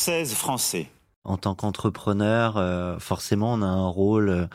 [0.00, 0.90] Française, français.
[1.24, 4.46] En tant qu'entrepreneur, euh, forcément, on a un rôle euh,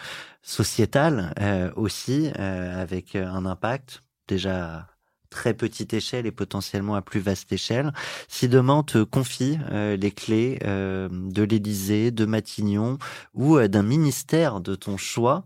[0.41, 4.87] sociétal euh, aussi, avec un impact déjà
[5.29, 7.93] très petite échelle et potentiellement à plus vaste échelle.
[8.27, 12.97] Si demain on te confie les clés de l'Élysée, de Matignon
[13.35, 15.45] ou d'un ministère de ton choix,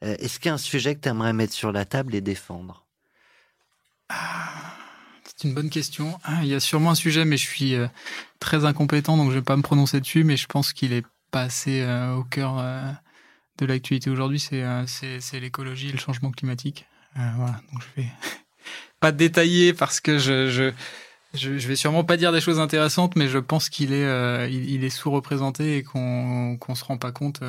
[0.00, 2.86] est-ce qu'il y a un sujet que tu aimerais mettre sur la table et défendre?
[4.10, 4.69] Ah.
[5.40, 6.18] C'est une bonne question.
[6.22, 7.86] Ah, il y a sûrement un sujet, mais je suis euh,
[8.40, 11.44] très incompétent, donc je vais pas me prononcer dessus, mais je pense qu'il est pas
[11.44, 12.82] assez euh, au cœur euh,
[13.56, 14.38] de l'actualité aujourd'hui.
[14.38, 16.84] C'est l'écologie et le changement climatique.
[17.14, 18.08] voilà, donc je vais
[19.00, 20.72] pas détailler parce que je,
[21.32, 25.82] je vais sûrement pas dire des choses intéressantes, mais je pense qu'il est, sous-représenté et
[25.82, 27.40] qu'on qu'on se rend pas compte.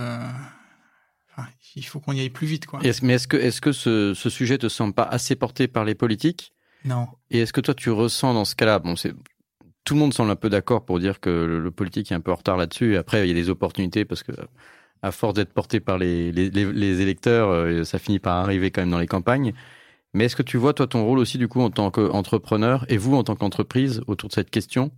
[1.75, 2.79] il faut qu'on y aille plus vite, quoi.
[3.01, 5.93] mais est-ce que, est-ce que ce, ce sujet te semble pas assez porté par les
[5.93, 6.53] politiques?
[6.85, 7.07] Non.
[7.29, 9.13] Et est-ce que toi, tu ressens dans ce cas-là, bon, c'est
[9.83, 12.31] tout le monde semble un peu d'accord pour dire que le, politique est un peu
[12.31, 12.97] en retard là-dessus.
[12.97, 14.31] Après, il y a des opportunités parce que,
[15.01, 18.81] à force d'être porté par les, les, les, électeurs, euh, ça finit par arriver quand
[18.81, 19.53] même dans les campagnes.
[20.13, 22.97] Mais est-ce que tu vois, toi, ton rôle aussi, du coup, en tant qu'entrepreneur et
[22.97, 24.91] vous, en tant qu'entreprise, autour de cette question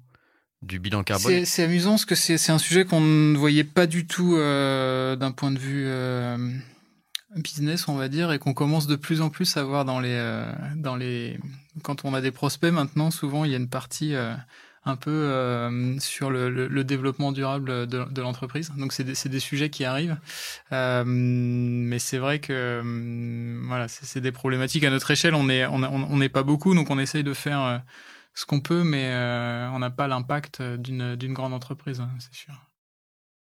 [0.62, 1.46] du bilan carbone?
[1.46, 5.32] C'est amusant parce que c'est un sujet qu'on ne voyait pas du tout euh, d'un
[5.32, 6.38] point de vue euh,
[7.36, 10.14] business, on va dire, et qu'on commence de plus en plus à voir dans les,
[10.14, 11.40] euh, dans les,
[11.84, 14.34] quand on a des prospects maintenant, souvent il y a une partie euh,
[14.86, 18.72] un peu euh, sur le, le, développement durable de, l'entreprise.
[18.78, 20.18] Donc c'est des, des, sujets qui arrivent,
[20.72, 22.82] mais c'est vrai que
[23.66, 25.36] voilà, c'est des problématiques à notre échelle.
[25.36, 27.82] On est, on n'est pas beaucoup, donc on essaye de faire
[28.34, 29.14] ce qu'on peut, mais
[29.74, 32.54] on n'a pas l'impact d'une d'une grande entreprise, hein, c'est sûr.